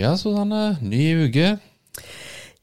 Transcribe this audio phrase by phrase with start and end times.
[0.00, 0.78] Ja, Susanne.
[0.80, 1.58] Ny uke.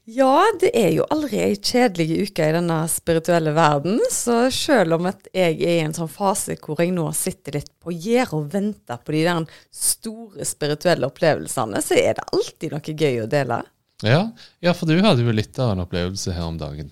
[0.08, 4.00] Ja, det er jo aldri ei kjedelig uke i denne spirituelle verden.
[4.10, 7.70] Så selv om at jeg er i en sånn fase hvor jeg nå sitter litt
[7.84, 12.96] på gjerdet og venter på de der store spirituelle opplevelsene, så er det alltid noe
[13.04, 13.60] gøy å dele.
[14.06, 14.22] Ja,
[14.64, 16.90] ja, for du hadde jo litt av en opplevelse her om dagen.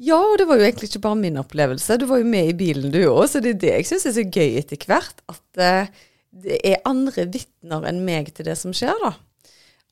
[0.00, 1.98] Ja, og det var jo egentlig ikke bare min opplevelse.
[2.00, 4.16] Du var jo med i bilen du òg, så det er det jeg syns er
[4.20, 5.24] så gøy etter hvert.
[5.28, 6.10] At uh,
[6.46, 9.16] det er andre vitner enn meg til det som skjer, da.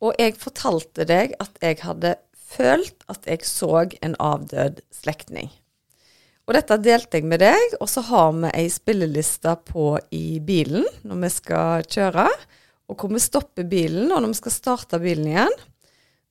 [0.04, 2.16] Og jeg fortalte deg at jeg hadde
[2.54, 5.50] følt at jeg så en avdød slektning.
[6.44, 10.84] Og dette delte jeg med deg, og så har vi ei spilleliste på i bilen
[11.08, 12.26] når vi skal kjøre.
[12.92, 15.56] Og hvor vi stopper bilen, og når vi skal starte bilen igjen,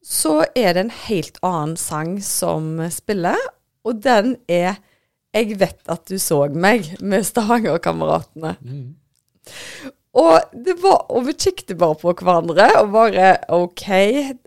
[0.03, 3.39] så er det en helt annen sang som spiller,
[3.83, 4.77] og den er
[5.33, 8.55] 'Jeg vet at du så meg' med Stavanger-kameratene.
[8.61, 8.95] Mm.
[10.13, 10.51] Og,
[10.83, 13.87] var, og vi kikket bare på hverandre og bare OK.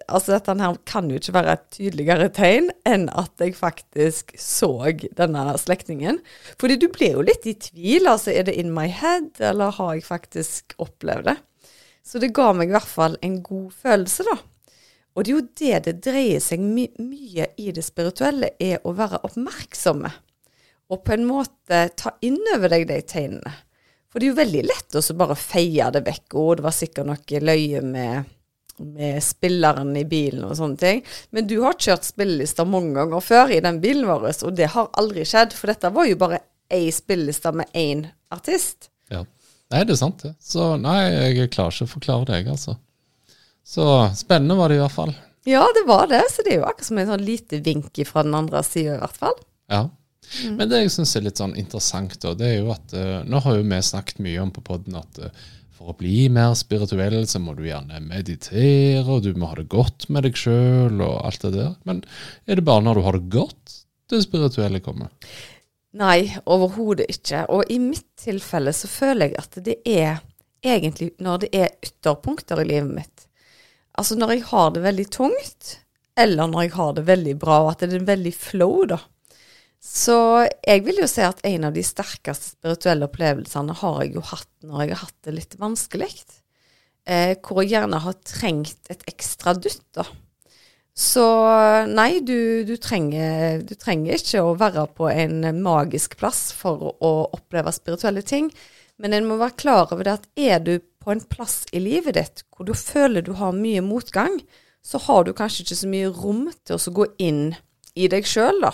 [0.07, 4.71] Altså dette her kan jo ikke være et tydeligere tegn enn at jeg faktisk så
[5.19, 6.21] denne slektningen.
[6.61, 8.07] Fordi du blir jo litt i tvil.
[8.07, 11.39] Altså er det in my head, eller har jeg faktisk opplevd det?
[12.07, 14.39] Så det ga meg i hvert fall en god følelse, da.
[15.17, 18.95] Og det er jo det det dreier seg my mye i det spirituelle, er å
[18.95, 20.15] være oppmerksomme.
[20.95, 23.57] Og på en måte ta inn over deg de tegnene.
[24.17, 26.35] For det er jo veldig lett å bare feie det vekk.
[26.41, 28.31] Og det var sikkert noe løye med,
[28.97, 31.03] med spilleren i bilen og sånne ting.
[31.37, 34.89] Men du har kjørt spillelister mange ganger før i den bilen vår, og det har
[34.97, 35.53] aldri skjedd.
[35.53, 36.41] For dette var jo bare
[36.73, 38.89] ei spilleliste med én artist.
[39.13, 39.21] Ja.
[39.75, 40.33] Nei, det er sant, det.
[40.41, 42.79] Så nei, jeg klarer ikke å forklare deg, altså.
[43.69, 43.85] Så
[44.17, 45.13] spennende var det i hvert fall.
[45.45, 46.25] Ja, det var det.
[46.33, 49.05] Så det er jo akkurat som en sånn lite vink fra den andre sida, i
[49.05, 49.37] hvert fall.
[49.69, 49.85] Ja.
[50.45, 50.57] Mm.
[50.59, 53.41] Men det jeg syns er litt sånn interessant, da, det er jo at uh, nå
[53.45, 55.45] har jo vi snakket mye om på poden at uh,
[55.77, 59.69] for å bli mer spirituell, så må du gjerne meditere, og du må ha det
[59.73, 61.75] godt med deg sjøl og alt det der.
[61.89, 62.01] Men
[62.49, 63.77] er det bare når du har det godt
[64.11, 65.13] det spirituelle kommer?
[65.97, 67.45] Nei, overhodet ikke.
[67.53, 70.19] Og i mitt tilfelle så føler jeg at det er
[70.67, 73.27] egentlig når det er ytterpunkter i livet mitt.
[73.97, 75.77] Altså når jeg har det veldig tungt,
[76.17, 79.01] eller når jeg har det veldig bra, og at det er en veldig flow, da.
[79.87, 80.17] Så
[80.67, 84.51] jeg vil jo si at en av de sterkeste spirituelle opplevelsene har jeg jo hatt
[84.67, 86.11] når jeg har hatt det litt vanskelig.
[87.07, 90.07] Eh, hvor jeg gjerne har trengt et ekstra dytt, da.
[90.97, 91.27] Så
[91.87, 97.13] nei, du, du, trenger, du, trenger, ikke å være på en magisk plass for å
[97.37, 98.49] oppleve spirituelle ting.
[98.99, 102.17] Men en må være klar over det at er du på en plass i livet
[102.17, 104.41] ditt hvor du føler du har mye motgang,
[104.83, 107.45] så har du kanskje ikke så mye rom til å gå inn
[107.95, 108.73] i deg sjøl, da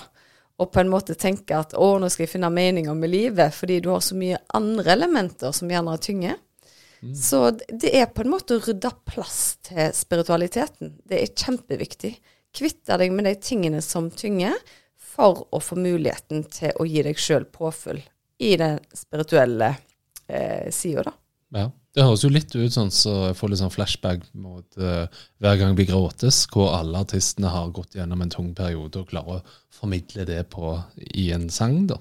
[0.62, 3.80] og på en måte tenke at å, nå skal jeg finne meninger med livet, fordi
[3.82, 6.36] du har så mye andre elementer som gjerne er tynge.
[7.02, 7.16] Mm.
[7.18, 10.94] Så det er på en måte å rydde plass til spiritualiteten.
[11.02, 12.12] Det er kjempeviktig.
[12.54, 14.54] Kvitte deg med de tingene som tynger,
[15.12, 18.00] for å få muligheten til å gi deg sjøl påfyll
[18.42, 19.74] i den spirituelle
[20.26, 21.12] eh, sida, da.
[21.52, 21.66] Ja.
[21.92, 25.04] Det høres jo litt ut sånn så jeg får litt sånn flashback mot uh,
[25.42, 29.42] hver gang vi gråtes, hvor alle artistene har gått gjennom en tung periode og klarer
[29.42, 32.00] å formidle det på i en sang, da.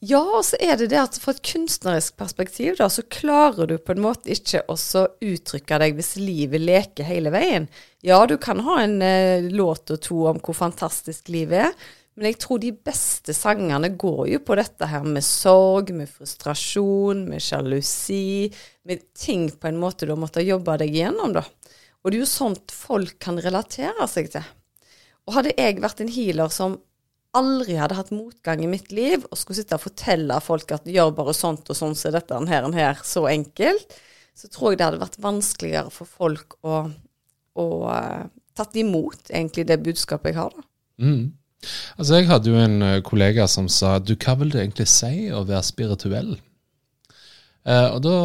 [0.00, 3.76] Ja, og så er det det at fra et kunstnerisk perspektiv, da, så klarer du
[3.76, 4.76] på en måte ikke å
[5.20, 7.68] uttrykke deg hvis livet leker hele veien.
[8.06, 12.26] Ja, du kan ha en eh, låt og to om hvor fantastisk livet er, men
[12.26, 17.42] jeg tror de beste sangene går jo på dette her med sorg, med frustrasjon, med
[17.44, 18.50] sjalusi,
[18.88, 21.44] med ting på en måte du har måttet jobbe deg gjennom, da.
[22.00, 24.44] Og det er jo sånt folk kan relatere seg til.
[25.28, 26.78] Og hadde jeg vært en healer som
[27.36, 31.12] aldri hadde hatt motgang i mitt liv, og skulle sitte og fortelle folk at gjør
[31.14, 33.94] bare sånt og sånn, så er dette her og her så enkelt,
[34.34, 36.82] så tror jeg det hadde vært vanskeligere for folk å,
[37.60, 38.24] å uh,
[38.56, 40.66] tatt imot egentlig det budskapet jeg har, da.
[41.00, 41.28] Mm.
[41.98, 45.28] Altså, Jeg hadde jo en eh, kollega som sa du, hva vil det egentlig si
[45.32, 46.34] å være spirituell?
[47.68, 48.16] Eh, og da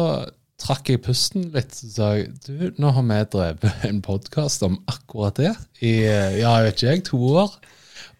[0.60, 2.10] trakk jeg pusten litt og sa
[2.46, 5.52] du, nå har vi drevet en podkast om akkurat det
[5.84, 7.58] i eh, ja, jeg vet ikke jeg, to år.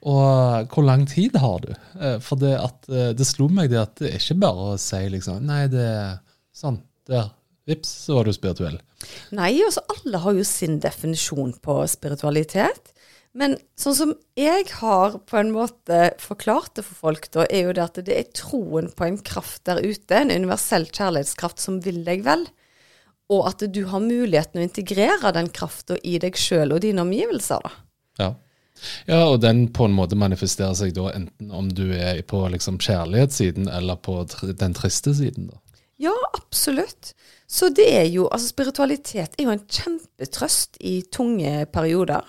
[0.06, 1.72] Og hvor lang tid har du?
[1.98, 5.00] Eh, for det, at, det slo meg det at det er ikke bare å si
[5.16, 6.20] liksom Nei, det er
[6.56, 6.82] sånn.
[7.08, 7.32] Der
[7.66, 8.76] Vips, så var du spirituell.
[9.34, 12.92] Nei, altså alle har jo sin definisjon på spiritualitet.
[13.36, 17.74] Men sånn som jeg har på en måte forklart det for folk, da, er jo
[17.76, 22.00] det at det er troen på en kraft der ute, en universell kjærlighetskraft som vil
[22.06, 22.46] deg vel.
[23.28, 27.60] Og at du har muligheten å integrere den krafta i deg sjøl og dine omgivelser.
[27.66, 27.74] da.
[28.22, 28.30] Ja.
[29.10, 32.80] ja, og den på en måte manifesterer seg da enten om du er på liksom
[32.80, 35.50] kjærlighetssiden eller på den triste siden.
[35.52, 35.60] da.
[36.00, 37.12] Ja, absolutt.
[37.48, 42.24] Så det er jo Altså, spiritualitet er jo en kjempetrøst i tunge perioder.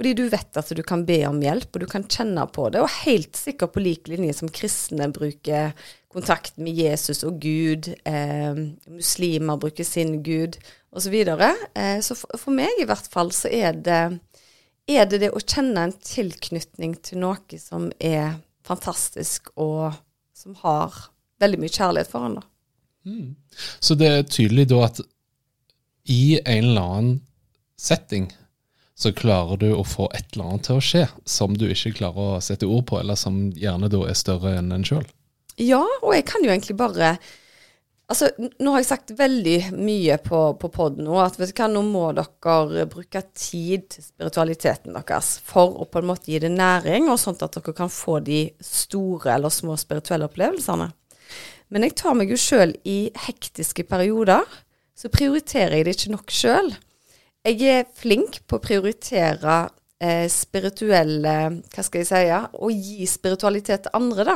[0.00, 2.80] Fordi du vet at du kan be om hjelp, og du kan kjenne på det.
[2.80, 5.74] Og helt sikkert på lik linje som kristne bruker
[6.08, 10.56] kontakt med Jesus og Gud, eh, muslimer bruker sin Gud
[10.88, 11.18] osv.
[11.20, 14.00] Så, eh, så for, for, meg i hvert fall så er det,
[14.88, 19.92] er det det å kjenne en tilknytning til noe som er fantastisk, og
[20.32, 20.96] som har
[21.44, 22.48] veldig mye kjærlighet for hverandre.
[23.04, 23.36] Mm.
[23.84, 25.04] Så det er tydelig da at
[26.08, 27.16] i en eller annen
[27.76, 28.32] setting
[29.00, 32.34] så klarer du å få et eller annet til å skje som du ikke klarer
[32.36, 35.06] å sette ord på, eller som gjerne da er større enn en sjøl.
[35.60, 37.16] Ja, og jeg kan jo egentlig bare
[38.10, 38.26] Altså,
[38.58, 41.84] nå har jeg sagt veldig mye på, på poden nå, at vet du hva, nå
[41.86, 47.06] må dere bruke tid til spiritualiteten deres for å på en måte gi det næring,
[47.06, 50.90] og sånn at dere kan få de store eller små spirituelle opplevelsene.
[51.70, 52.98] Men jeg tar meg jo sjøl i
[53.28, 54.42] hektiske perioder,
[54.98, 56.74] så prioriterer jeg det ikke nok sjøl.
[57.40, 59.54] Jeg er flink på å prioritere
[59.96, 61.36] eh, spirituelle
[61.72, 62.26] Hva skal jeg si?
[62.36, 64.34] Å gi spiritualitet til andre, da.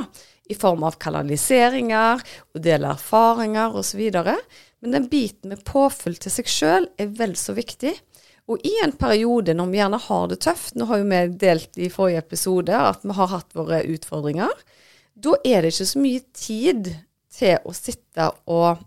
[0.49, 2.23] I form av kanaliseringer,
[2.53, 4.01] å dele erfaringer osv.
[4.17, 7.93] Men den biten med påfyll til seg sjøl er vel så viktig.
[8.49, 11.81] Og i en periode når vi gjerne har det tøft, nå har jo vi delt
[11.81, 14.53] i forrige episode at vi har hatt våre utfordringer,
[15.15, 16.91] da er det ikke så mye tid
[17.33, 18.85] til å sitte og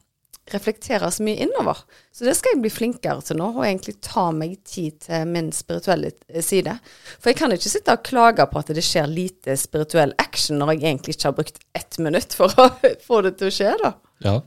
[0.53, 1.79] reflektere så mye innover.
[2.11, 5.51] Så det skal jeg bli flinkere til nå, og egentlig ta meg tid til min
[5.55, 6.77] spirituelle eh, side.
[7.17, 10.75] For jeg kan ikke sitte og klage på at det skjer lite spirituell action når
[10.75, 12.69] jeg egentlig ikke har brukt ett minutt for å
[13.07, 13.93] få det til å skje, da.
[14.25, 14.37] Ja.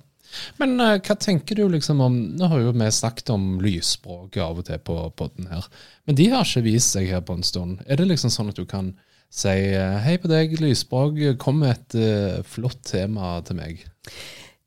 [0.62, 4.60] Men uh, hva tenker du liksom om Nå har jo vi snakket om lysspråk av
[4.62, 5.66] og til på podden her,
[6.06, 7.80] men de har ikke vist seg her på en stund.
[7.90, 8.92] Er det liksom sånn at du kan
[9.30, 13.82] si uh, hei på deg, lysspråk, kom med et uh, flott tema til meg?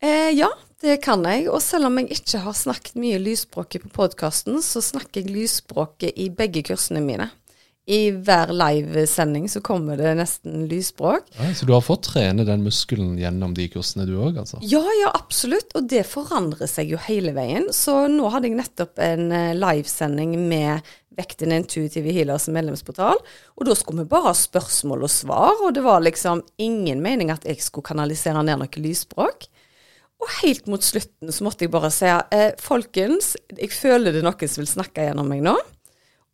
[0.04, 0.50] Eh, ja,
[0.84, 1.48] det kan jeg.
[1.50, 6.20] Og selv om jeg ikke har snakket mye lysspråket på podkasten, så snakker jeg lysspråket
[6.20, 7.30] i begge kursene mine.
[7.84, 11.26] I hver livesending så kommer det nesten lysspråk.
[11.36, 14.60] Ja, så du har fått trene den muskelen gjennom de kursene du òg, altså?
[14.64, 15.74] Ja, ja, absolutt.
[15.76, 17.68] Og det forandrer seg jo hele veien.
[17.76, 23.20] Så nå hadde jeg nettopp en eh, livesending med Vekten intuitive healers medlemsportal.
[23.54, 27.30] Og da skulle vi bare ha spørsmål og svar, og det var liksom ingen mening
[27.30, 29.46] at jeg skulle kanalisere ned noe lysspråk.
[30.24, 34.26] Og helt mot slutten så måtte jeg bare si eh, folkens, jeg føler det er
[34.26, 35.52] noen som vil snakke gjennom meg nå.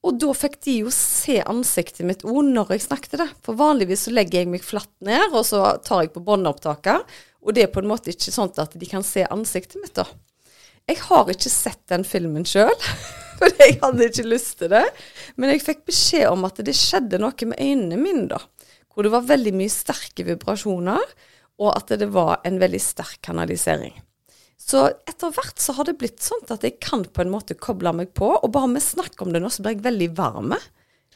[0.07, 3.27] Og da fikk de jo se ansiktet mitt òg når jeg snakket det.
[3.45, 7.03] For vanligvis så legger jeg meg flatt ned, og så tar jeg på båndopptaker.
[7.45, 10.07] Og det er på en måte ikke sånn at de kan se ansiktet mitt, da.
[10.89, 12.73] Jeg har ikke sett den filmen sjøl,
[13.39, 14.87] for jeg hadde ikke lyst til det.
[15.37, 18.41] Men jeg fikk beskjed om at det skjedde noe med øynene mine, da.
[18.91, 21.13] Hvor det var veldig mye sterke vibrasjoner
[21.61, 23.95] og at det var en veldig sterk kanalisering.
[24.61, 27.93] Så etter hvert så har det blitt sånn at jeg kan på en måte koble
[27.97, 30.61] meg på, og bare med snakk om det nå, så blir jeg veldig varme.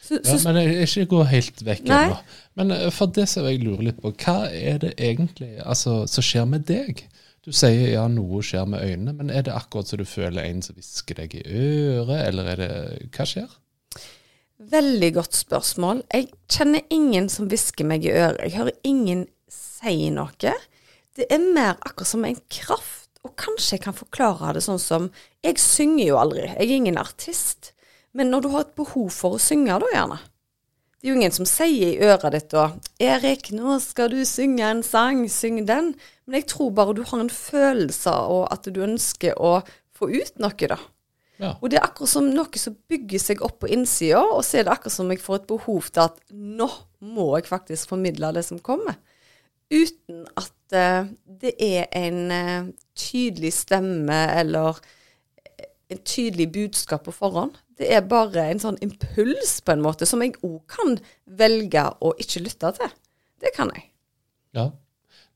[0.04, 2.16] Så, ja, men jeg ikke gå helt vekk ennå.
[2.60, 6.24] Men eh, for det som jeg lurer litt på, hva er det egentlig altså, som
[6.24, 7.06] skjer med deg?
[7.44, 10.60] Du sier ja, noe skjer med øynene, men er det akkurat så du føler en
[10.64, 12.72] som hvisker deg i øret, eller er det
[13.16, 13.56] Hva skjer?
[14.74, 16.04] Veldig godt spørsmål.
[16.14, 18.40] Jeg kjenner ingen som hvisker meg i øret.
[18.46, 19.26] Jeg hører ingen
[19.84, 20.54] si noe.
[21.14, 23.10] Det er mer akkurat som en kraft.
[23.24, 25.08] Og kanskje jeg kan forklare det sånn som
[25.44, 26.48] Jeg synger jo aldri.
[26.48, 27.72] Jeg er ingen artist.
[28.12, 30.18] Men når du har et behov for å synge, da gjerne.
[31.00, 34.64] Det er jo ingen som sier i øret ditt da 'Erik, nå skal du synge
[34.64, 35.28] en sang.
[35.28, 35.94] Syng den.'
[36.26, 39.62] Men jeg tror bare du har en følelse og at du ønsker å
[39.92, 40.78] få ut noe, da.
[41.36, 41.56] Ja.
[41.60, 44.64] Og det er akkurat som noe som bygger seg opp på innsida, og så er
[44.64, 48.44] det akkurat som jeg får et behov til at nå må jeg faktisk formidle det
[48.46, 48.96] som kommer
[49.74, 51.10] uten at uh,
[51.42, 54.78] det er en uh, tydelig stemme eller
[55.44, 57.58] eh, en tydelig budskap på forhånd.
[57.78, 62.14] Det er bare en sånn impuls, på en måte, som jeg òg kan velge å
[62.22, 62.92] ikke lytte til.
[63.42, 63.88] Det kan jeg.
[64.54, 64.70] Ja.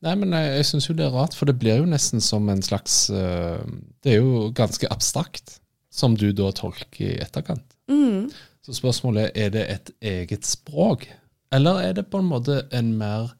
[0.05, 2.47] Nei, men jeg, jeg syns jo det er rart, for det blir jo nesten som
[2.51, 3.59] en slags uh,
[3.99, 5.57] Det er jo ganske abstrakt,
[5.91, 7.65] som du da tolker i etterkant.
[7.91, 8.29] Mm.
[8.63, 11.09] Så spørsmålet er er det et eget språk,
[11.51, 13.33] eller er det på en måte en mer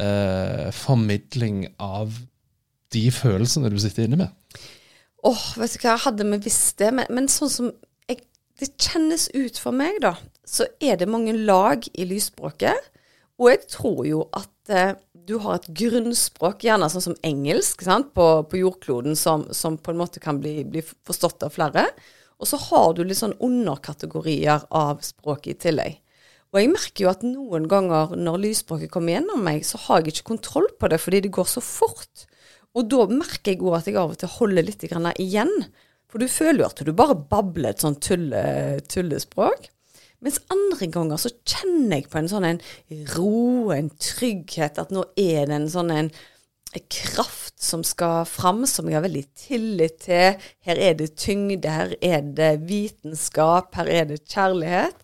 [0.00, 2.14] eh, formidling av
[2.94, 4.60] de følelsene du sitter inne med?
[5.26, 6.92] Åh, vet du hva, hadde vi visst det.
[6.94, 7.72] Men, men sånn som
[8.08, 8.22] jeg,
[8.60, 10.14] det kjennes ut for meg, da,
[10.46, 12.94] så er det mange lag i lysspråket.
[13.38, 14.94] Og jeg tror jo at eh,
[15.28, 20.00] du har et grunnspråk, gjerne sånn som engelsk, på, på jordkloden, som, som, på en
[20.00, 21.84] måte kan bli, bli, forstått av flere.
[22.38, 25.98] Og så har du litt sånn underkategorier av språket i tillegg.
[26.48, 30.14] Og jeg merker jo at noen ganger når lysspråket kommer gjennom meg, så har jeg
[30.14, 32.24] ikke kontroll på det fordi det går så fort.
[32.76, 35.52] Og da merker jeg òg at jeg av og til holder litt igjen.
[36.08, 39.68] For du føler jo at du bare babler et sånt tulle, tullespråk.
[40.24, 42.62] Mens andre ganger så kjenner jeg på en sånn en
[43.12, 46.10] ro, en trygghet, at nå er det en sånn en
[46.76, 50.36] kraft som skal fram, som jeg har veldig tillit til.
[50.66, 54.98] Her er det tyngde, her er det vitenskap, her er det kjærlighet.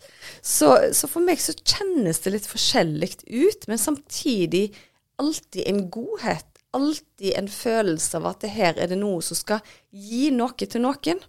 [0.45, 4.67] Så, så for meg så kjennes det litt forskjellig ut, men samtidig
[5.23, 6.51] alltid en godhet.
[6.75, 10.83] Alltid en følelse av at det her er det noe som skal gi noe til
[10.83, 11.23] noen.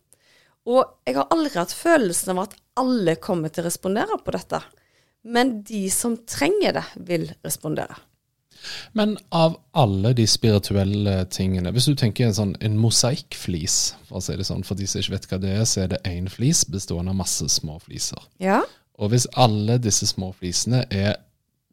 [0.66, 4.60] Og jeg har aldri hatt følelsen av at alle kommer til å respondere på dette.
[5.26, 7.96] Men de som trenger det, vil respondere.
[8.94, 14.24] Men av alle de spirituelle tingene, hvis du tenker en, sånn, en mosaikkflis, for å
[14.26, 16.30] si det sånn, for de som ikke vet hva det er, så er det én
[16.32, 18.22] flis bestående av masse små fliser.
[18.44, 18.62] Ja.
[19.00, 21.18] Og hvis alle disse små flisene er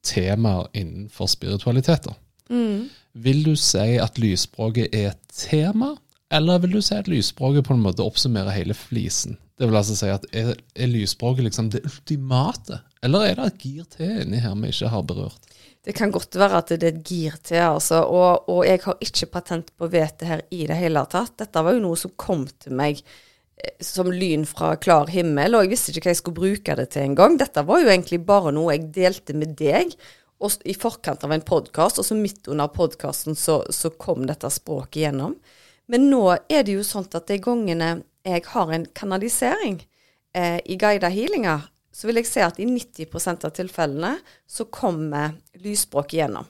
[0.03, 2.15] temaer innenfor spiritualiteter,
[2.51, 2.89] Mm.
[3.15, 5.95] vil du si at lysspråket er et tema,
[6.31, 9.39] eller vil du si at lysspråket på en måte oppsummerer hele flisen?
[9.59, 13.59] Det vil altså si at er, er lysspråket liksom det ultimate, eller er det et
[13.63, 15.39] gir til inni her vi ikke har berørt?
[15.83, 18.05] Det kan godt være at det er et gir til, altså.
[18.07, 21.35] Og, og jeg har ikke patent på hvete her i det hele tatt.
[21.43, 25.67] Dette var jo noe som kom til meg eh, som lyn fra klar himmel, og
[25.67, 27.35] jeg visste ikke hva jeg skulle bruke det til engang.
[27.41, 29.97] Dette var jo egentlig bare noe jeg delte med deg
[30.43, 34.51] og, i forkant av en podkast, og så midt under podkasten så, så kom dette
[34.55, 35.35] språket gjennom.
[35.91, 39.81] Men nå er det jo sånn at de gangene jeg har en kanalisering
[40.39, 41.72] eh, i guida healinger,
[42.03, 44.17] så vil jeg si at i 90% av tilfellene
[44.51, 46.49] så kommer lysbråk igjennom.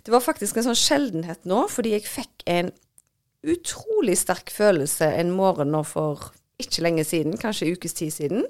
[0.00, 2.70] Det var faktisk en sånn sjeldenhet nå, fordi jeg fikk en
[3.46, 8.48] utrolig sterk følelse en morgen nå for ikke lenge siden, kanskje en ukes tid siden,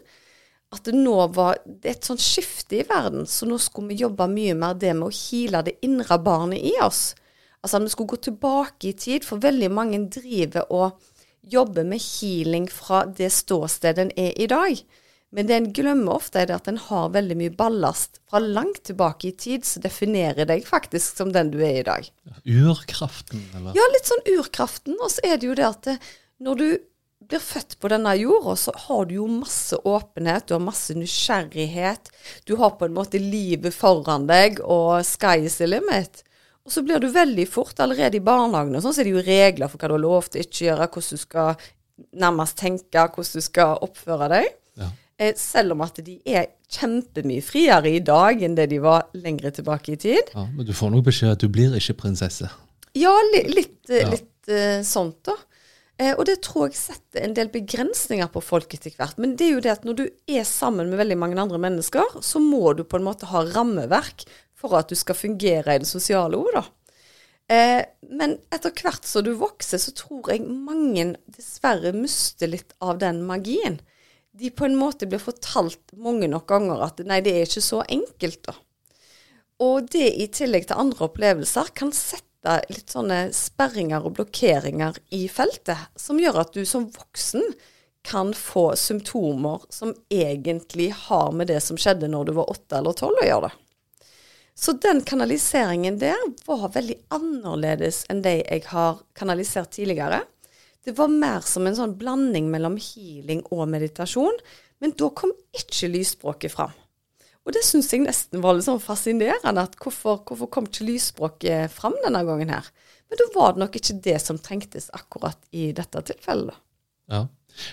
[0.70, 4.54] at det nå var et sånt skifte i verden, så nå skulle vi jobbe mye
[4.54, 7.10] mer det med å hile det indre barnet i oss.
[7.58, 11.02] Altså at vi skulle gå tilbake i tid, for veldig mange driver og
[11.42, 14.78] jobber med healing fra det ståstedet en er i dag.
[15.34, 18.84] Men det en glemmer ofte, er det at en har veldig mye ballast fra langt
[18.86, 22.10] tilbake i tid som definerer deg faktisk som den du er i dag.
[22.46, 23.74] Urkraften, eller?
[23.76, 24.94] Ja, litt sånn urkraften.
[25.02, 25.96] Og så er det jo det at det,
[26.46, 26.68] når du
[27.26, 32.12] blir født på denne jorda, så har du jo masse åpenhet, du har masse nysgjerrighet.
[32.46, 36.22] Du har på en måte livet foran deg, og sky is the limit.
[36.66, 39.26] Og så blir du veldig fort, allerede i barnehagen og sånn, så er det jo
[39.26, 41.66] regler for hva du har lov til å ikke gjøre, hvordan du skal
[42.26, 44.48] nærmest tenke, hvordan du skal oppføre deg.
[44.76, 44.88] Ja.
[45.18, 49.52] Eh, selv om at de er kjempemye friere i dag enn det de var lengre
[49.54, 50.32] tilbake i tid.
[50.34, 52.50] Ja, men du får nok beskjed at du blir ikke prinsesse.
[52.96, 54.10] Ja, li, litt, eh, Ja.
[54.12, 55.36] litt uh, sånt, da.
[55.96, 59.16] Eh, og det tror jeg setter en del begrensninger på folk etter hvert.
[59.16, 62.18] Men det er jo det at når du er sammen med veldig mange andre mennesker,
[62.20, 65.88] så må du på en måte ha rammeverk for at du skal fungere i det
[65.88, 66.64] sosiale òg, da.
[67.48, 72.98] Eh, men etter hvert som du vokser, så tror jeg mange dessverre mister litt av
[73.00, 73.80] den magien.
[74.36, 77.82] De på en måte blir fortalt mange nok ganger at nei, det er ikke så
[77.88, 78.56] enkelt, da.
[79.64, 85.24] Og det i tillegg til andre opplevelser kan sette litt sånne sperringer og blokkeringer i
[85.32, 87.46] feltet, som gjør at du som voksen
[88.06, 92.94] kan få symptomer som egentlig har med det som skjedde når du var åtte eller
[92.94, 93.56] tolv å gjøre det.
[94.56, 100.22] Så den kanaliseringen der var veldig annerledes enn de jeg har kanalisert tidligere.
[100.86, 104.36] Det var mer som en sånn blanding mellom healing og meditasjon,
[104.82, 106.74] men da kom ikke lysspråket fram.
[107.46, 111.74] Og det syns jeg nesten var litt sånn fascinerende, at hvorfor, hvorfor kom ikke lysspråket
[111.74, 112.70] fram denne gangen her?
[113.06, 116.58] Men da var det nok ikke det som trengtes akkurat i dette tilfellet.
[117.10, 117.24] Ja.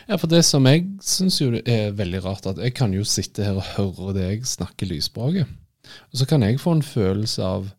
[0.05, 3.45] ja, for det som jeg syns jo er veldig rart, at jeg kan jo sitte
[3.45, 5.49] her og høre deg snakke lysspråket.
[6.13, 7.69] Og så kan jeg få en følelse av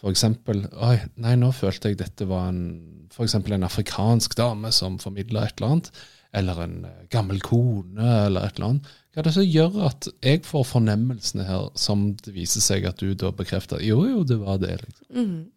[0.00, 0.24] f.eks.
[0.50, 2.62] Oi, nei, nå følte jeg dette var en
[3.10, 3.34] f.eks.
[3.34, 5.92] en afrikansk dame som formidler et eller annet.
[6.36, 8.92] Eller en eh, gammel kone, eller et eller annet.
[9.10, 13.02] Hva er det som gjør at jeg får fornemmelsene her, som det viser seg at
[13.02, 13.82] du da bekrefter?
[13.82, 14.76] Jo, jo, det var det.
[14.84, 15.50] liksom.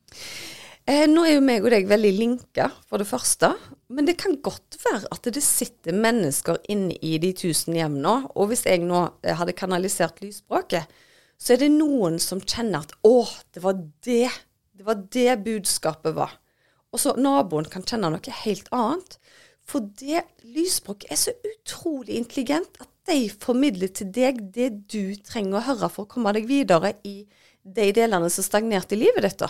[0.89, 3.53] Eh, nå er jo meg og deg veldig linka, for det første.
[3.93, 8.15] Men det kan godt være at det sitter mennesker inne i de tusen hjem nå.
[8.33, 10.89] Og hvis jeg nå eh, hadde kanalisert lysspråket,
[11.39, 13.21] så er det noen som kjenner at å,
[13.53, 14.27] det var det.
[14.73, 16.33] Det var det budskapet var.
[16.93, 19.17] Og så naboen kan kjenne noe helt annet.
[19.65, 25.59] For det lysspråket er så utrolig intelligent at de formidler til deg det du trenger
[25.59, 27.23] å høre for å komme deg videre i
[27.63, 29.43] de delene som stagnerte i livet ditt.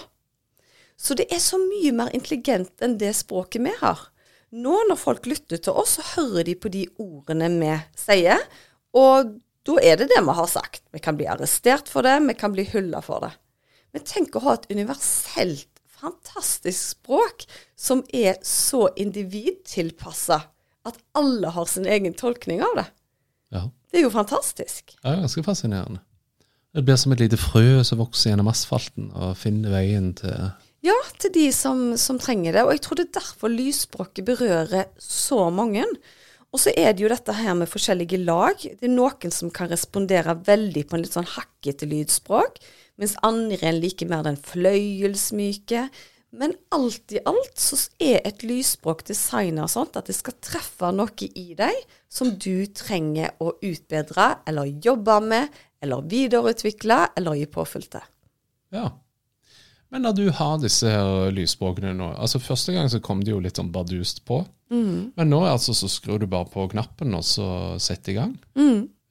[0.97, 4.07] Så det er så mye mer intelligent enn det språket vi har.
[4.53, 8.41] Nå når folk lytter til oss, så hører de på de ordene vi sier,
[8.93, 9.33] og
[9.65, 10.83] da er det det vi har sagt.
[10.93, 13.31] Vi kan bli arrestert for det, vi kan bli hylla for det.
[13.93, 15.72] Men tenk å ha et universelt,
[16.03, 17.45] fantastisk språk
[17.79, 20.41] som er så individtilpassa
[20.83, 22.87] at alle har sin egen tolkning av det.
[23.55, 23.63] Ja.
[23.91, 24.95] Det er jo fantastisk.
[25.05, 26.01] Er ganske fascinerende.
[26.73, 30.51] Det blir som et lite frø som vokser gjennom asfalten og finner veien til
[30.83, 32.63] Ja, til de som, som trenger det.
[32.65, 35.85] Og jeg tror det er derfor lysspråket berører så mange.
[36.53, 38.57] Og så er det jo dette her med forskjellige lag.
[38.59, 42.59] Det er noen som kan respondere veldig på en litt sånn hakkete lydspråk,
[42.99, 45.87] mens andre liker mer den fløyelsmyke.
[46.33, 51.27] Men alt i alt så er et lysspråk designa sånn at det skal treffe noe
[51.29, 51.77] i deg
[52.09, 58.05] som du trenger å utbedre eller jobbe med, eller videreutvikle, eller gi påfyll til.
[58.73, 58.87] Ja.
[59.93, 63.41] Men når du har disse her lysspråkene nå altså Første gang så kom det jo
[63.43, 64.39] litt sånn bardust på.
[65.19, 67.45] Men nå altså så skrur du bare på knappen, og så
[67.77, 68.33] setter i gang.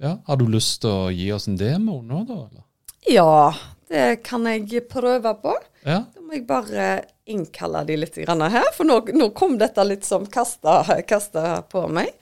[0.03, 0.17] Ja.
[0.27, 2.41] Har du lyst til å gi oss en demo nå, da?
[2.49, 2.65] eller?
[3.07, 3.55] Ja,
[3.89, 5.57] det kan jeg prøve på.
[5.83, 6.05] Ja.
[6.15, 6.89] Da må jeg bare
[7.27, 12.13] innkalle de litt her, for nå, nå kom dette litt som kasta, kasta på meg.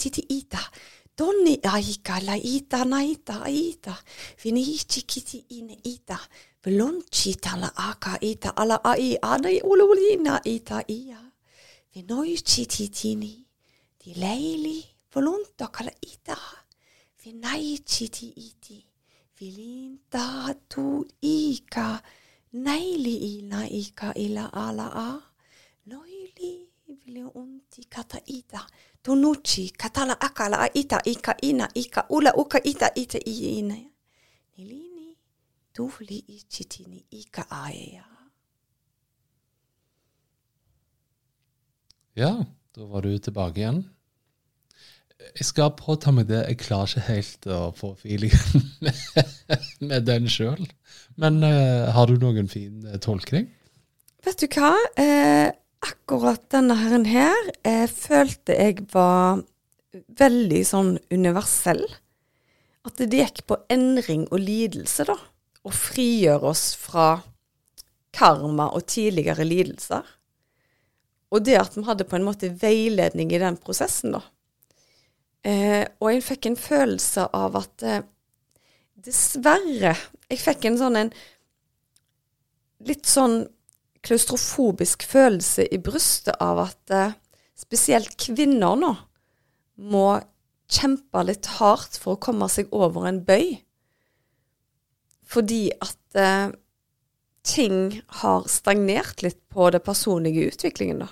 [0.03, 3.95] ula, ita, donni aika la ita naita aita,
[4.37, 6.17] finichi kiti ine ita,
[6.63, 11.19] velonchi tala aka ita ala ai anai ululina ita ia,
[11.93, 13.45] vinoichi titini,
[13.99, 16.37] di leili, volonta kala ita,
[17.23, 18.85] vinai chiti iti,
[19.37, 22.01] vilinta tu ika,
[22.53, 25.19] naili ina ika ila ala a,
[25.85, 28.65] noili vili unti kata ita,
[29.03, 33.75] tunuchi katala akala a ita ika ina ika ula uka ita ita i ina.
[34.57, 35.17] Nilini
[35.73, 38.09] tuvli i chitini ika aea.
[42.19, 42.33] ja,
[42.75, 43.83] da var du tilbake igjen.
[45.19, 46.41] Jeg skal påta meg det.
[46.47, 48.63] Jeg klarer ikke helt å få feelingen
[49.89, 50.61] med den sjøl.
[51.19, 53.49] Men uh, har du noen fin eh, tolkning?
[54.25, 54.71] Vet du hva?
[54.99, 55.49] Eh,
[55.85, 59.41] akkurat denne herren her eh, følte jeg var
[60.19, 61.85] veldig sånn universell.
[62.87, 65.17] At det gikk på endring og lidelse, da.
[65.63, 67.19] Å frigjøre oss fra
[68.15, 70.05] karma og tidligere lidelser.
[71.29, 74.23] Og det at vi hadde på en måte veiledning i den prosessen, da.
[75.45, 78.01] Eh, og jeg fikk en følelse av at eh,
[78.99, 79.93] dessverre
[80.27, 81.11] Jeg fikk en sånn en
[82.83, 83.45] litt sånn
[84.05, 87.15] klaustrofobisk følelse i brystet av at eh,
[87.59, 88.93] spesielt kvinner nå
[89.89, 90.05] må
[90.69, 93.59] kjempe litt hardt for å komme seg over en bøy.
[95.29, 96.51] Fordi at eh,
[97.45, 101.09] ting har stagnert litt på det personlige utviklingen, da.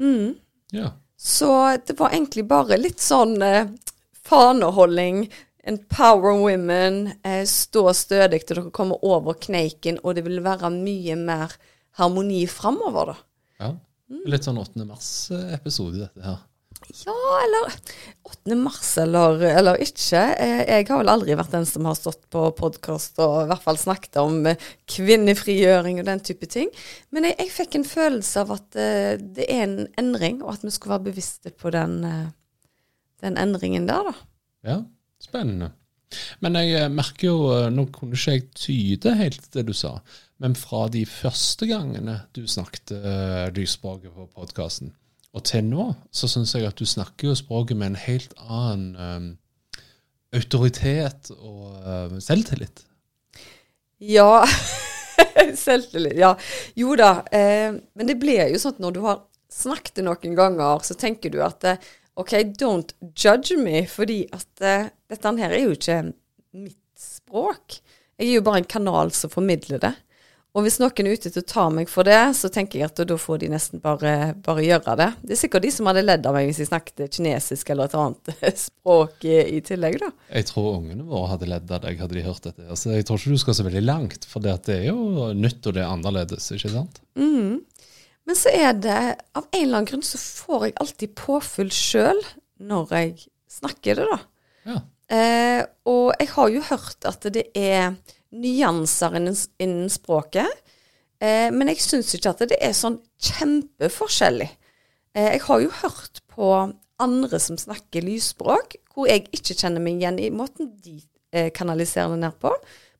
[0.00, 0.34] Mm.
[0.74, 0.92] Ja.
[1.16, 1.50] Så
[1.86, 3.70] det var egentlig bare litt sånn eh,
[4.26, 5.28] faneholding,
[5.66, 11.16] empower women, eh, stå stødig til dere kommer over kneiken, og det vil være mye
[11.20, 11.54] mer
[12.00, 13.20] harmoni framover, da.
[13.64, 13.74] ja.
[14.28, 14.84] Litt sånn 8.
[14.86, 16.42] mars-episode, dette her.
[17.06, 17.70] Ja, eller
[18.28, 18.56] 8.
[18.60, 20.20] mars, eller, eller ikke.
[20.36, 23.64] Eh, Jeg har vel aldri vært den som har stått på podkast og i hvert
[23.64, 24.60] fall snakket om eh,
[24.92, 26.68] kvinnefrigjøring og den type ting.
[27.10, 30.66] Men jeg, jeg fikk en følelse av at eh, det er en endring, og at
[30.68, 31.96] vi skulle være bevisste på den,
[33.24, 34.14] den endringen der, da.
[34.68, 34.78] Ja,
[35.24, 35.72] spennende.
[36.44, 39.96] Men jeg eh, merker jo, eh, nå kunne ikke jeg tyde helt det du sa,
[40.42, 42.92] men fra de første gangene du snakket
[43.56, 44.92] lysspråket på podkasten,
[45.34, 48.98] og til nå, så syns jeg at du snakker jo språket med en helt annen
[48.98, 49.30] um,
[50.34, 52.84] autoritet og uh, selvtillit.
[53.98, 54.44] Ja.
[55.64, 56.16] Selvtillit.
[56.18, 56.34] Ja.
[56.74, 57.24] Jo da.
[57.32, 60.96] Eh, men det blir jo sånn at når du har snakket det noen ganger, så
[60.98, 65.74] tenker du at eh, OK, don't judge me, fordi at uh, dette her er jo
[65.74, 66.00] ikke
[66.54, 67.80] mitt språk.
[68.14, 69.94] Jeg er jo bare en kanal som formidler det.
[70.54, 73.00] Og hvis noen er ute til å ta meg for det, så tenker jeg at
[73.10, 75.08] da får de nesten bare, bare gjøre det.
[75.26, 77.96] Det er sikkert de som hadde ledd av meg hvis jeg snakket kinesisk eller et
[77.98, 80.12] annet språk i, i tillegg, da.
[80.30, 82.68] Jeg tror ungene våre hadde ledd av deg, hadde de hørt dette.
[82.68, 85.74] Altså, jeg tror ikke du skal så veldig langt, for det er jo nytt og
[85.74, 87.02] det er annerledes, ikke sant?
[87.18, 87.64] Mm.
[88.24, 88.98] Men så er det
[89.36, 92.20] Av en eller annen grunn så får jeg alltid påfyll sjøl
[92.64, 93.14] når jeg
[93.50, 94.18] snakker det, da.
[94.64, 94.76] Ja.
[95.14, 97.96] Eh, og jeg har jo hørt at det er
[98.34, 100.48] nyanser innen, innen språket.
[101.22, 104.48] Eh, men jeg syns ikke at det er sånn kjempeforskjellig.
[105.14, 106.50] Eh, jeg har jo hørt på
[107.02, 111.00] andre som snakker lysspråk, hvor jeg ikke kjenner meg igjen i måten de
[111.34, 112.52] eh, kanaliserer det ned på.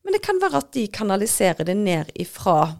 [0.05, 2.75] Men det kan være at de kanaliserer det ned ifra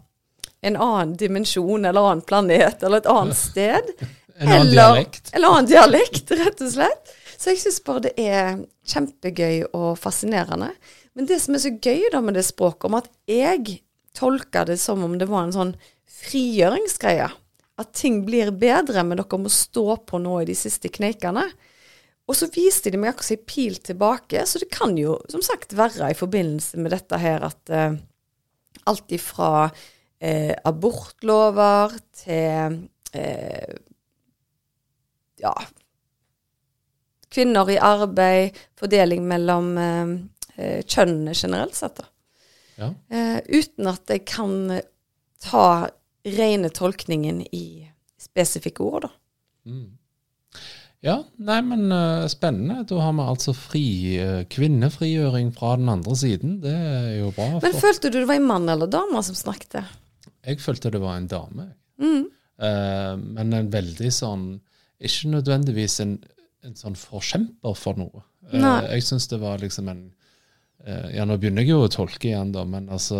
[0.60, 3.92] en annen dimensjon eller annen planet eller et annet sted.
[4.36, 5.32] En annen eller, dialekt.
[5.32, 7.16] En annen dialekt, rett og slett.
[7.36, 10.70] Så jeg syns bare det er kjempegøy og fascinerende.
[11.16, 13.80] Men det som er så gøy da med det språket, om at jeg
[14.16, 15.74] tolker det som om det var en sånn
[16.26, 17.28] frigjøringsgreie.
[17.76, 21.44] At ting blir bedre, men dere må stå på nå i de siste kneikene.
[22.26, 25.76] Og så viste de meg akkurat en pil tilbake, så det kan jo som sagt
[25.78, 27.92] være i forbindelse med dette her at uh,
[28.90, 29.68] alt ifra
[30.20, 32.78] eh, abortlover til
[33.12, 33.74] eh,
[35.42, 35.52] ja
[37.36, 40.12] kvinner i arbeid, fordeling mellom eh,
[40.56, 41.98] eh, kjønnene generelt sett.
[42.00, 42.06] da.
[42.76, 42.88] Ja.
[43.12, 44.78] Eh, uten at jeg kan
[45.44, 45.66] ta
[46.26, 47.66] rene tolkningen i
[48.20, 49.12] spesifikke ord, da.
[49.68, 49.86] Mm.
[51.04, 52.80] Ja, nei, men uh, spennende.
[52.88, 53.84] Da har vi altså fri
[54.18, 56.56] uh, kvinnefrigjøring fra den andre siden.
[56.64, 57.50] Det er jo bra.
[57.60, 59.76] Men for- følte du det var en mann eller dame som snakket?
[60.46, 61.70] Jeg følte det var en dame.
[62.02, 62.26] Mm.
[62.56, 64.44] Uh, men en veldig sånn
[65.04, 66.14] Ikke nødvendigvis en,
[66.64, 68.22] en sånn forkjemper for noe.
[68.52, 68.78] Nei.
[68.94, 70.02] jeg syns det var liksom en
[70.86, 73.18] uh, Ja, nå begynner jeg jo å tolke igjen, da, men altså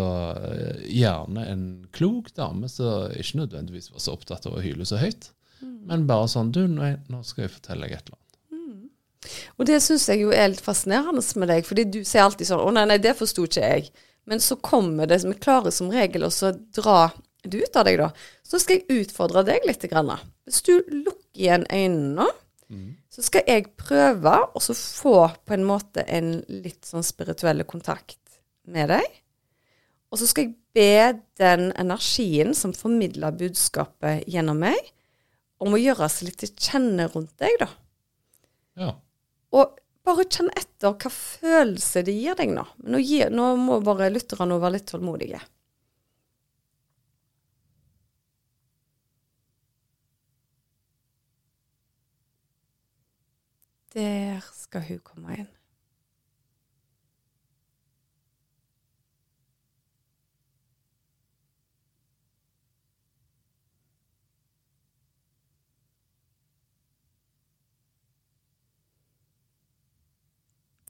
[0.89, 5.31] Gjerne en klok dame som ikke nødvendigvis var så opptatt av å hyle så høyt.
[5.61, 8.27] Men bare sånn Du, nå, nå skal jeg fortelle deg et eller annet.
[9.57, 12.61] Og det syns jeg jo er litt fascinerende med deg, fordi du sier alltid sånn
[12.63, 13.89] 'Å nei, nei, det forsto ikke jeg'.
[14.27, 16.97] Men så kommer det, vi klarer som regel også å dra
[17.47, 18.09] det ut av deg, da.
[18.43, 19.85] Så skal jeg utfordre deg litt.
[19.87, 20.11] Grann.
[20.47, 22.27] Hvis du lukker igjen øynene nå,
[23.13, 25.15] så skal jeg prøve å få
[25.47, 28.19] på en måte en litt sånn spirituell kontakt
[28.67, 29.05] med deg.
[30.11, 34.77] Og så skal jeg be den energien som formidler budskapet gjennom meg,
[35.57, 37.69] om å gjøre seg litt til kjenne rundt deg, da.
[38.77, 38.91] Ja.
[39.55, 42.63] Og bare kjenn etter hva følelse det gir deg nå.
[42.87, 45.43] Nå, gir, nå må bare lytterne være litt tålmodige.
[53.97, 55.56] Der skal hun komme inn.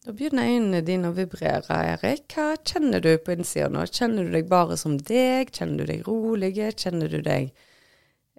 [0.08, 2.30] Da begynner øynene dine å vibrere, Erik.
[2.32, 3.82] Hva kjenner du på innsida nå?
[3.92, 5.52] Kjenner du deg bare som deg?
[5.52, 6.54] Kjenner du deg rolig?
[6.80, 7.50] Kjenner du deg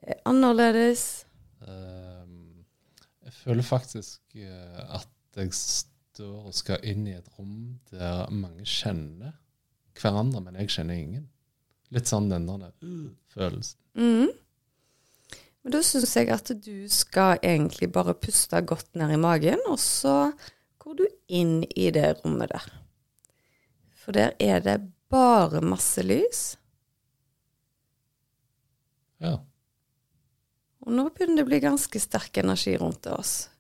[0.01, 1.05] eh, annerledes?
[1.69, 2.65] Ehm,
[3.21, 8.65] jeg føler faktisk eh, at jeg står og skal inn i et rom der mange
[8.65, 9.37] kjenner
[10.01, 11.31] hverandre, men jeg kjenner ingen.
[11.93, 12.77] Litt sånn den der
[13.37, 13.77] følelsen.
[13.93, 14.31] Mm.
[15.61, 19.77] Men da syns jeg at du skal egentlig bare puste godt ned i magen, og
[19.77, 20.23] så
[20.89, 22.65] går du inn i det rommet der.
[23.93, 24.79] For der er det
[25.13, 26.57] bare masse lys.
[29.21, 29.35] Ja.
[30.81, 33.51] Og nå begynner det å bli ganske sterk energi rundt oss.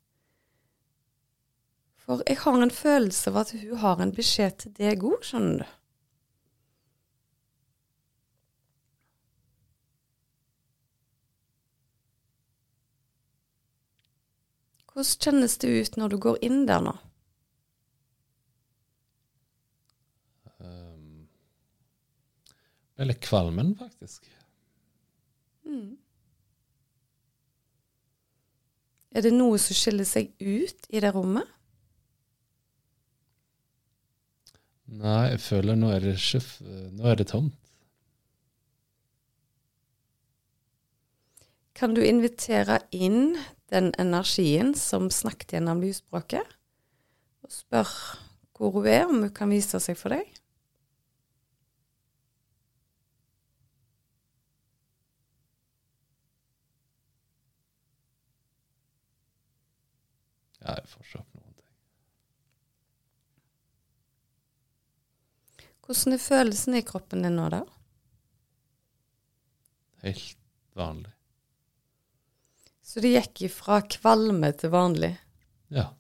[2.01, 5.67] For jeg har en følelse av at hun har en beskjed til deg òg, skjønner
[5.67, 5.75] du.
[14.89, 16.97] Hvordan kjennes det ut når du går inn der nå?
[22.99, 24.27] Jeg er kvalmen, faktisk.
[29.15, 31.47] Er det noe som skiller seg ut i det rommet?
[34.89, 37.57] Nei, jeg føler nå er det sjef, Nå er det tomt.
[41.79, 43.37] Kan du invitere inn
[43.71, 46.47] den energien som snakket gjennom lysspråket,
[47.45, 47.93] og spør
[48.59, 50.38] hvor hun er, om hun kan vise seg for deg?
[60.69, 61.67] Ja, jeg får ikke opp noen ting.
[65.89, 67.65] Hvordan er følelsen i kroppen din nå, da?
[70.03, 70.39] helt
[70.73, 71.13] vanlig.
[72.83, 75.13] Så det gikk ifra kvalme til vanlig.
[75.75, 75.91] Ja.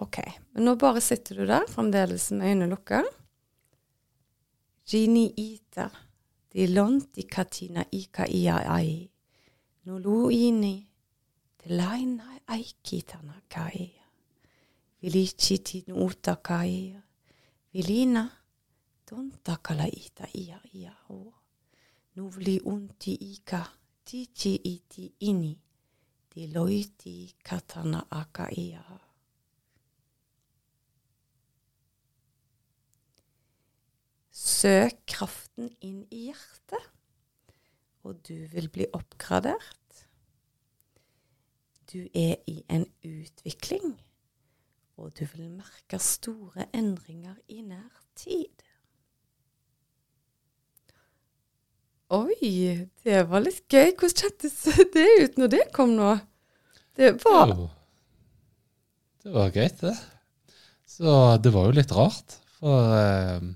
[0.00, 0.20] Ok.
[0.54, 3.02] Men nå bare sitter du der, fremdeles med øynene lukka.
[4.88, 5.90] Gini ita,
[6.52, 9.10] di lonti katina ika iai,
[9.84, 10.87] nolo ini,
[11.58, 14.06] te laina aikitana kaia.
[15.02, 16.96] Vilichi tin uta kai.
[17.74, 18.24] Vilina,
[19.06, 21.20] tonta kala ita ia ia o.
[22.16, 23.62] Nuvli unti ika,
[24.04, 25.54] tichi iti ini.
[26.46, 28.82] Loiti katana aka ia.
[34.30, 36.86] Søk kraften inn i hjertet,
[38.06, 39.87] og du vil bli oppgradert.
[41.88, 43.94] Du er i en utvikling,
[45.00, 48.64] og du vil merke store endringer i nær tid.
[52.12, 53.90] Oi, det var litt gøy.
[53.96, 54.60] Hvordan kjentes
[54.94, 56.14] det ut når det kom nå?
[56.96, 57.68] Det var Jo.
[59.24, 59.96] Det var greit, det.
[60.88, 62.38] Så det var jo litt rart.
[62.60, 63.48] For eh,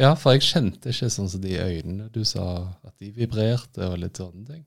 [0.00, 2.46] Ja, for jeg kjente ikke sånn som de øynene du sa,
[2.82, 4.64] at de vibrerte og litt sånne ting.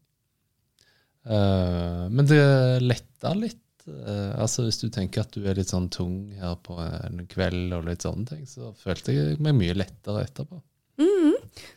[1.26, 2.42] Eh, men det
[2.86, 3.62] letta litt.
[3.88, 7.74] eh, altså Hvis du tenker at du er litt sånn tung her på en kveld
[7.74, 10.62] og litt sånne ting, så følte jeg meg mye lettere etterpå.
[10.98, 11.34] Mhm.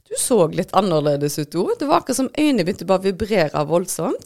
[0.08, 1.78] Du så litt annerledes ut òg.
[1.78, 4.24] Det var akkurat som øynene begynte bare å vibrere voldsomt.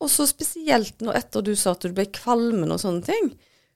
[0.00, 3.30] Og så spesielt når etter du sa at du ble kvalmen og sånne ting.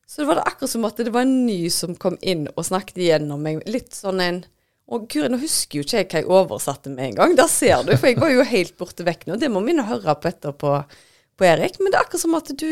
[0.07, 2.97] Så var det akkurat som at det var en ny som kom inn og snakket
[2.99, 3.63] igjennom meg.
[3.65, 4.43] Litt sånn en
[4.91, 7.35] Og guri, nå husker jo ikke jeg hva jeg oversatte med en gang.
[7.39, 9.39] Der ser du, for jeg var jo helt borte vekk nå.
[9.39, 10.73] Det må vi nå høre på etterpå
[11.39, 11.79] på Erik.
[11.79, 12.71] Men det er akkurat som at du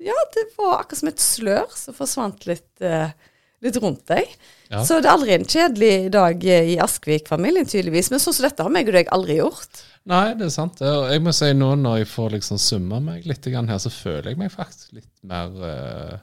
[0.00, 3.12] Ja, det var akkurat som et slør som forsvant litt, uh,
[3.60, 4.30] litt rundt deg.
[4.70, 4.80] Ja.
[4.86, 8.08] Så det er aldri en kjedelig dag eh, i Askvik-familien, tydeligvis.
[8.08, 9.82] Men sånn som dette har meg og deg aldri gjort.
[10.08, 10.80] Nei, det er sant.
[10.80, 14.32] Og jeg må si nå når jeg får liksom summa meg litt her, så føler
[14.32, 16.16] jeg meg faktisk litt mer eh,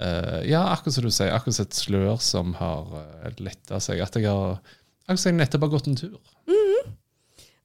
[0.00, 1.34] eh, Ja, akkurat som du sier.
[1.34, 4.02] Akkurat som et slør som har uh, letta seg.
[4.04, 4.58] At jeg har
[5.08, 6.18] Akkurat som jeg nettopp har gått en tur.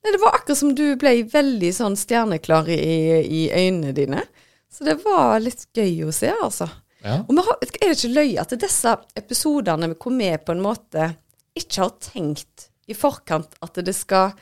[0.04, 2.80] Nei, det var akkurat som du ble veldig sånn stjerneklar i,
[3.24, 4.24] i øynene dine.
[4.72, 6.68] Så det var litt gøy å se, altså.
[7.04, 7.22] Ja.
[7.28, 11.10] Og har, er det ikke løye at disse episodene hvor vi på en måte
[11.56, 14.34] ikke har tenkt i forkant at det skal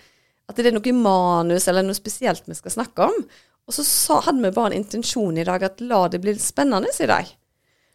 [0.50, 3.22] At det er noe manus eller noe spesielt vi skal snakke om.
[3.70, 6.90] Og så sa, hadde vi bare en intensjon i dag at la det bli spennende
[6.92, 7.30] i dag.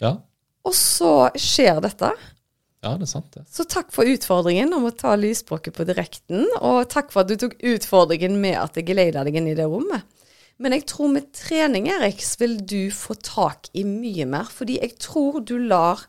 [0.02, 0.16] Ja.
[0.66, 2.10] Og så skjer dette.
[2.84, 3.44] Ja, det er sant, det.
[3.50, 7.38] Så takk for utfordringen om å ta lysspråket på direkten, og takk for at du
[7.40, 10.06] tok utfordringen med at jeg geleida deg inn i det rommet.
[10.62, 14.78] Men jeg tror med trening, Erik, så vil du få tak i mye mer, fordi
[14.80, 16.06] jeg tror du lar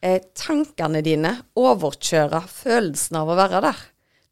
[0.00, 3.82] eh, tankene dine overkjøre følelsen av å være der.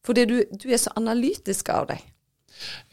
[0.06, 2.00] Fordi du, du er så analytisk av deg.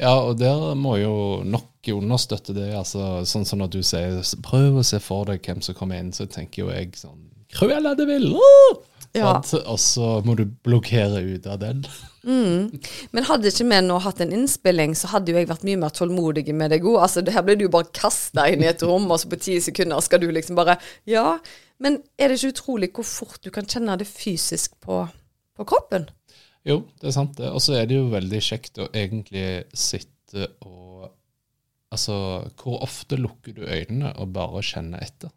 [0.01, 2.71] Ja, og der må jo nok understøtte det.
[2.75, 6.13] altså Sånn som når du sier prøv å se for deg hvem som kommer inn,
[6.15, 8.41] så tenker jo jeg sånn Cruella de Ville!
[9.15, 9.37] Ja.
[9.39, 11.85] Og så må du blokkere ut av den.
[12.25, 15.93] Men hadde ikke vi nå hatt en innspilling, så hadde jo jeg vært mye mer
[15.95, 16.97] tålmodig med deg òg.
[17.05, 19.59] Altså, her ble du jo bare kasta inn i et rom, og så på ti
[19.63, 21.37] sekunder skal du liksom bare Ja.
[21.79, 25.01] Men er det ikke utrolig hvor fort du kan kjenne det fysisk på,
[25.55, 26.07] på kroppen?
[26.65, 27.51] Jo, det er sant det.
[27.53, 30.83] Og så er det jo veldig kjekt å egentlig sitte og
[31.93, 32.15] Altså,
[32.59, 35.29] hvor ofte lukker du øynene og bare kjenner etter?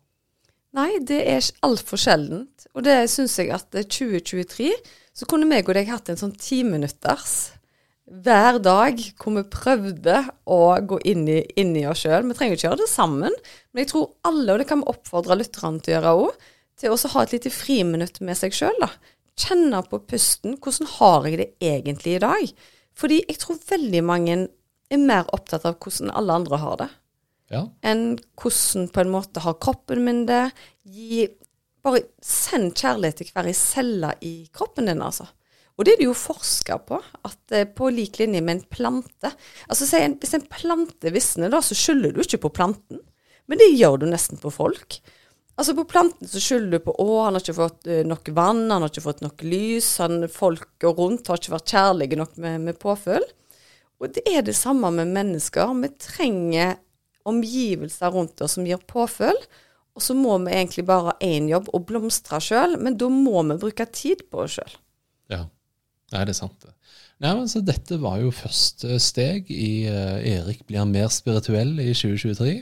[0.75, 2.67] Nei, det er altfor sjeldent.
[2.75, 4.73] Og det syns jeg at eh, 2023
[5.15, 7.37] så kunne meg og deg hatt en sånn timinutters
[8.09, 12.27] hver dag hvor vi prøvde å gå inn i, inn i oss sjøl.
[12.27, 13.35] Vi trenger ikke gjøre det sammen,
[13.71, 16.95] men jeg tror alle, og det kan vi oppfordre lytterne til å gjøre òg, til
[16.95, 18.89] å ha et lite friminutt med seg sjøl.
[19.39, 20.57] Kjenne på pusten.
[20.59, 22.53] Hvordan har jeg det egentlig i dag?
[22.99, 24.39] Fordi jeg tror veldig mange
[24.89, 26.89] er mer opptatt av hvordan alle andre har det
[27.53, 30.51] Ja, enn hvordan på en måte har kroppen min det.
[30.85, 31.27] Gi,
[31.85, 35.29] bare send kjærlighet til hver celle i kroppen din, altså.
[35.79, 36.99] Og det er det jo forska på,
[37.29, 39.31] at på lik linje med en plante
[39.71, 42.99] Altså en, Hvis en plante visner, da, så skylder du ikke på planten.
[43.47, 44.99] Men det gjør du nesten på folk.
[45.59, 48.69] Altså På planten så skylder du på å, han har ikke fått eh, nok vann,
[48.71, 52.37] han har ikke fått nok lys, han, folk og rundt har ikke vært kjærlige nok
[52.45, 53.27] med, med påfyll.
[53.99, 55.73] Og det er det samme med mennesker.
[55.83, 56.77] Vi trenger
[57.29, 59.39] omgivelser rundt oss som gir påfyll.
[59.99, 62.77] Og så må vi egentlig bare ha én jobb, og blomstre sjøl.
[62.79, 64.77] Men da må vi bruke tid på oss sjøl.
[65.35, 65.45] ja.
[66.09, 66.71] Nei, det er sant det.
[67.21, 71.91] Nei, men så Dette var jo første steg i uh, Erik blir mer spirituell i
[71.91, 72.55] 2023.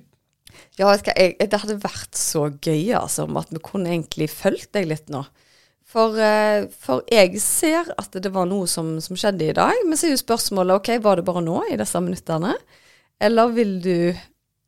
[0.78, 4.88] Ja, jeg, det hadde vært så gøy altså, om at vi kunne egentlig fulgt deg
[4.90, 5.24] litt nå.
[5.86, 9.76] For, eh, for jeg ser at det var noe som, som skjedde i dag.
[9.86, 12.56] Men så er jo spørsmålet ok, var det bare nå, i disse minuttene?
[13.22, 13.98] Eller vil du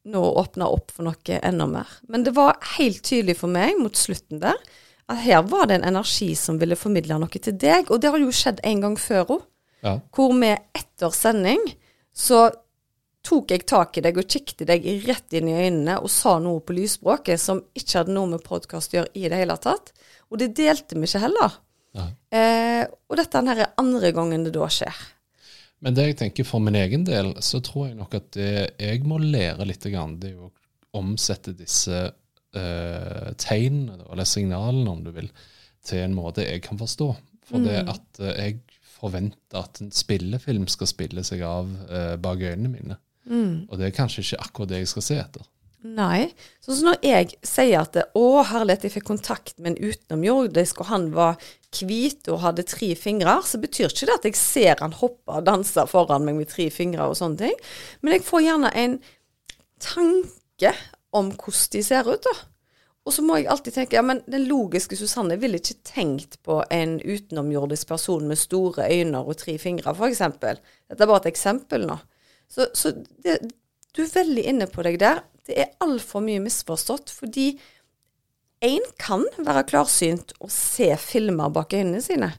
[0.09, 1.99] nå åpne opp for noe enda mer?
[2.09, 4.57] Men det var helt tydelig for meg mot slutten der
[5.09, 7.89] at her var det en energi som ville formidle noe til deg.
[7.89, 9.45] Og det har jo skjedd en gang før òg.
[9.85, 9.95] Ja.
[10.13, 11.63] Hvor vi etter sending
[12.13, 12.49] så
[13.29, 16.63] tok jeg tak i deg og kikket deg rett inn i øynene og sa noe
[16.65, 19.93] på lysspråket som ikke hadde noe med podkast å gjøre i det hele tatt.
[20.33, 21.59] Og det delte vi ikke heller.
[21.99, 24.97] Eh, og dette er den andre gangen det da skjer.
[25.85, 29.05] Men det jeg tenker for min egen del, så tror jeg nok at det jeg
[29.07, 30.53] må lære litt, grann, det er å
[30.99, 35.31] omsette disse eh, tegnene, eller signalene om du vil,
[35.87, 37.13] til en måte jeg kan forstå.
[37.49, 42.43] For det at eh, jeg forventer at en spillefilm skal spille seg av eh, bak
[42.43, 42.99] øynene mine.
[43.69, 45.47] Og det er kanskje ikke akkurat det jeg skal se etter.
[45.87, 46.33] Nei.
[46.65, 50.91] Sånn som når jeg sier at 'Å, herlighet, jeg fikk kontakt med en utenomjordisk, og
[50.91, 51.39] han var
[51.71, 55.47] hvit og hadde tre fingre', så betyr ikke det at jeg ser han hoppe og
[55.47, 57.57] danse foran meg med tre fingre og sånne ting.
[58.03, 59.01] Men jeg får gjerne en
[59.79, 60.75] tanke
[61.13, 62.35] om hvordan de ser ut, da.
[63.07, 66.59] Og så må jeg alltid tenke ja, men den logiske Susanne ville ikke tenkt på
[66.71, 70.19] en utenomjordisk person med store øyne og tre fingre, f.eks.
[70.19, 71.97] Dette er bare et eksempel nå.
[72.49, 72.93] Så, så
[73.25, 73.39] det,
[73.95, 75.25] du er veldig inne på deg der.
[75.49, 77.51] Det er altfor mye misforstått, fordi
[78.65, 82.33] én kan være klarsynt og se filmer bak øynene sine,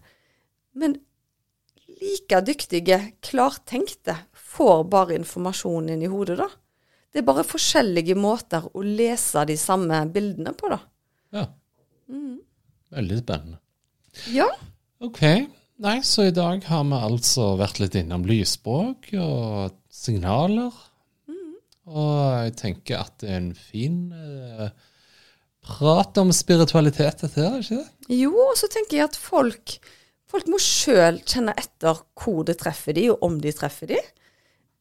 [0.77, 0.97] men
[1.99, 6.47] like dyktige, klartenkte får bare informasjonen inn i hodet, da.
[7.09, 10.79] Det er bare forskjellige måter å lese de samme bildene på, da.
[11.35, 11.45] Ja.
[12.93, 13.59] Veldig spennende.
[14.33, 14.47] Ja.
[15.03, 15.23] Ok.
[15.79, 20.75] Nei, så i dag har vi altså vært litt innom lysspråk og signaler.
[21.89, 24.67] Og jeg tenker at det er en fin eh,
[25.65, 28.17] prat om spiritualitet, dette her, ikke det?
[28.19, 29.77] Jo, og så tenker jeg at folk,
[30.29, 34.01] folk må sjøl kjenne etter hvor det treffer de, og om de treffer de.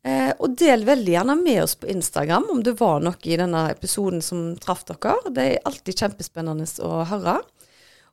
[0.03, 3.69] Eh, og del veldig gjerne med oss på Instagram om det var noe i denne
[3.71, 5.15] episoden som traff dere.
[5.31, 7.39] Det er alltid kjempespennende å høre.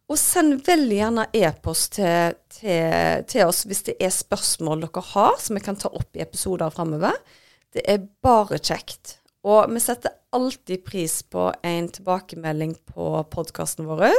[0.05, 5.39] Og send veldig gjerne e-post til, til, til oss hvis det er spørsmål dere har
[5.41, 7.17] som vi kan ta opp i episoder framover.
[7.73, 9.17] Det er bare kjekt.
[9.45, 14.13] Og vi setter alltid pris på en tilbakemelding på podkasten vår.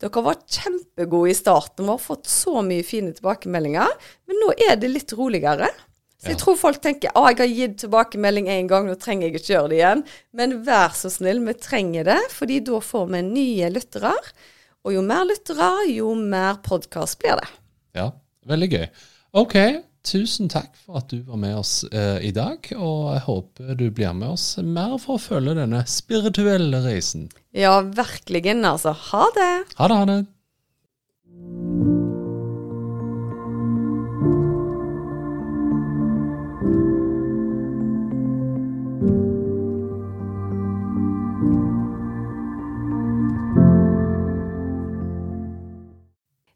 [0.00, 1.84] Dere var kjempegode i starten.
[1.84, 3.92] Vi har fått så mye fine tilbakemeldinger.
[4.28, 5.68] Men nå er det litt roligere.
[6.24, 9.34] Så jeg tror folk tenker å, jeg har gitt tilbakemelding én gang, nå trenger jeg
[9.36, 10.02] ikke gjøre det igjen.
[10.32, 14.14] Men vær så snill, vi trenger det, fordi da får vi nye lyttere.
[14.84, 17.48] Og jo mer lyttere, jo mer podkast blir det.
[17.96, 18.10] Ja,
[18.50, 18.84] veldig gøy.
[19.40, 19.56] Ok,
[20.04, 23.86] tusen takk for at du var med oss eh, i dag, og jeg håper du
[23.88, 27.30] blir med oss mer for å følge denne spirituelle reisen.
[27.56, 28.92] Ja, virkelig, altså.
[29.08, 29.52] Ha det.
[29.80, 30.22] Ha det, ha det.